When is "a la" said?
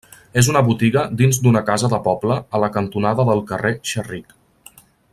2.59-2.73